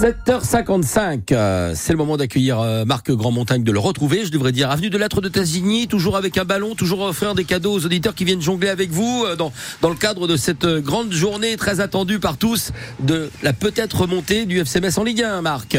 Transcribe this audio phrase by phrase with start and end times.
[0.00, 4.72] 7h55, euh, c'est le moment d'accueillir euh, Marc Grandmontagne, de le retrouver, je devrais dire
[4.72, 8.16] avenue de l'Être de Tasigny, toujours avec un ballon, toujours offrir des cadeaux aux auditeurs
[8.16, 9.52] qui viennent jongler avec vous euh, dans,
[9.82, 12.72] dans le cadre de cette grande journée très attendue par tous
[13.04, 15.78] de la peut-être remontée du FCMS en Ligue 1, Marc.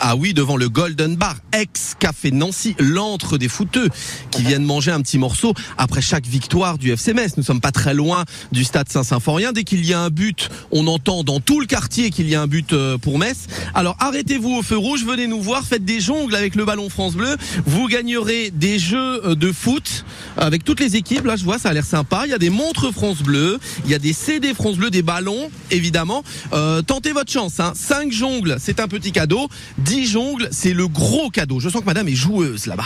[0.00, 3.88] Ah oui, devant le Golden Bar, ex-café Nancy, l'antre des footeux,
[4.30, 7.36] qui viennent manger un petit morceau après chaque victoire du FC Metz.
[7.36, 9.52] Nous sommes pas très loin du stade Saint-Symphorien.
[9.52, 12.42] Dès qu'il y a un but, on entend dans tout le quartier qu'il y a
[12.42, 13.46] un but euh, pour Metz.
[13.74, 17.14] Alors arrêtez-vous au feu rouge, venez nous voir, faites des jongles avec le ballon France
[17.14, 17.36] Bleu.
[17.64, 20.04] Vous gagnerez des jeux euh, de foot
[20.36, 21.24] avec toutes les équipes.
[21.24, 22.22] Là, je vois, ça a l'air sympa.
[22.26, 25.02] Il y a des montres France Bleu, il y a des CD France Bleu, des
[25.02, 26.22] ballons, évidemment.
[26.52, 27.60] Euh, tentez votre chance.
[27.60, 27.72] Hein.
[27.74, 29.48] 5 jongles, c'est un petit cadeau.
[29.86, 31.60] 10 jongles, c'est le gros cadeau.
[31.60, 32.82] Je sens que madame est joueuse là-bas.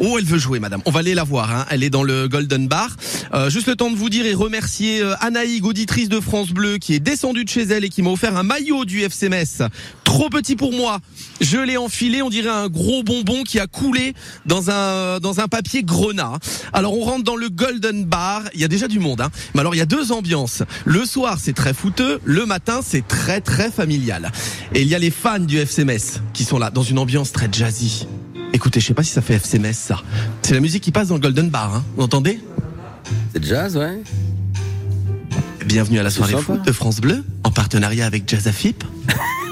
[0.00, 0.82] Oh, elle veut jouer, madame.
[0.86, 1.50] On va aller la voir.
[1.50, 1.66] Hein.
[1.68, 2.90] Elle est dans le Golden Bar.
[3.34, 6.78] Euh, juste le temps de vous dire et remercier euh, Anaïg, auditrice de France Bleu,
[6.78, 9.62] qui est descendue de chez elle et qui m'a offert un maillot du FC Metz.
[10.04, 11.00] Trop petit pour moi.
[11.40, 14.14] Je l'ai enfilé, on dirait un gros bonbon qui a coulé
[14.46, 16.38] dans un dans un papier grenat.
[16.72, 18.42] Alors on rentre dans le Golden Bar.
[18.54, 19.20] Il y a déjà du monde.
[19.20, 19.30] Hein.
[19.54, 20.62] Mais alors il y a deux ambiances.
[20.84, 22.20] Le soir c'est très fouteux.
[22.22, 24.30] Le matin c'est très très familial.
[24.72, 27.32] Et il y a les fans du FC Metz qui sont là dans une ambiance
[27.32, 28.06] très jazzy.
[28.52, 30.02] Écoutez, je sais pas si ça fait FC Metz ça.
[30.42, 31.74] C'est la musique qui passe dans le Golden Bar.
[31.74, 31.82] Hein.
[31.96, 32.38] Vous entendez?
[33.32, 34.02] C'est jazz, ouais.
[35.64, 38.84] Bienvenue à la soirée foot de France Bleu en partenariat avec Jazz Afip.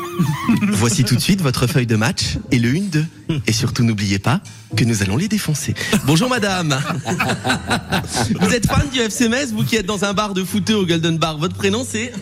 [0.72, 3.04] Voici tout de suite votre feuille de match et le 1-2.
[3.46, 4.42] Et surtout n'oubliez pas
[4.76, 5.74] que nous allons les défoncer.
[6.04, 6.78] Bonjour madame.
[8.38, 10.84] Vous êtes fan du FC Metz, vous qui êtes dans un bar de footeux au
[10.84, 11.38] Golden Bar.
[11.38, 12.12] Votre prénom c'est?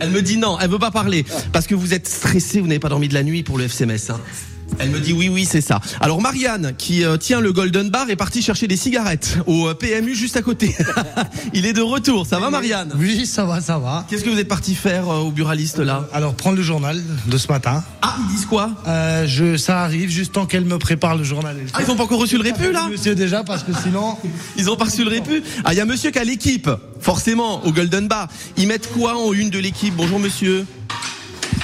[0.00, 2.78] Elle me dit non, elle veut pas parler parce que vous êtes stressé, vous n'avez
[2.80, 4.10] pas dormi de la nuit pour le FC Metz.
[4.10, 4.20] hein.
[4.78, 5.80] Elle me dit oui, oui, c'est ça.
[6.00, 9.74] Alors Marianne, qui euh, tient le Golden Bar, est partie chercher des cigarettes au euh,
[9.74, 10.76] PMU juste à côté.
[11.54, 12.26] Il est de retour.
[12.26, 12.92] Ça va Marianne?
[12.98, 14.04] Oui, ça va, ça va.
[14.08, 16.08] Qu'est-ce que vous êtes parti faire euh, au buraliste là?
[16.12, 17.82] Alors, prendre le journal de ce matin.
[18.02, 18.70] Ah, ils disent quoi?
[19.26, 21.56] Je, ça arrive juste tant qu'elle me prépare le journal.
[21.72, 22.88] Ah, ils ont pas encore reçu le répu là?
[22.90, 24.16] Monsieur déjà, parce que sinon,
[24.56, 27.64] Ils ont pas reçu le répu Ah, il y a monsieur qui a l'équipe, forcément,
[27.66, 28.28] au Golden Bar.
[28.56, 29.94] Ils mettent quoi en une de l'équipe?
[29.94, 30.66] Bonjour monsieur.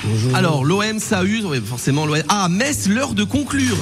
[0.04, 0.34] Bonjour.
[0.36, 2.22] Alors, l'OM s'amuse, oui, forcément l'OM.
[2.28, 3.76] Ah, Metz, l'heure de conclure.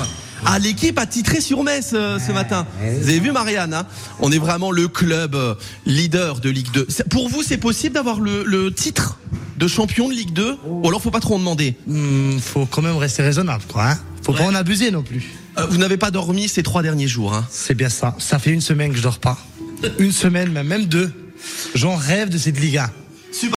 [0.44, 2.66] Ah, l'équipe a titré sur Metz euh, ce matin.
[2.80, 3.86] Vous avez vu Marianne hein?
[4.20, 5.54] On est vraiment le club euh,
[5.84, 6.86] leader de Ligue 2.
[6.88, 9.18] C'est- Pour vous, c'est possible d'avoir le, le titre
[9.58, 11.76] de champion de Ligue 2 Ou alors faut pas trop en demander?
[11.86, 13.90] Hmm, faut quand même rester raisonnable, quoi.
[13.90, 15.22] Hein faut pas en abuser non plus.
[15.58, 17.34] Euh, Vous n'avez pas dormi ces trois derniers jours.
[17.34, 17.46] Hein?
[17.50, 18.14] C'est bien ça.
[18.18, 19.38] Ça fait une semaine que je dors pas.
[19.98, 21.10] Une semaine, même, même deux.
[21.74, 22.90] J'en rêve de cette Ligue 1.